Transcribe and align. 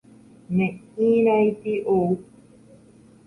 Ne'írãiti 0.55 1.73
ou 1.97 1.99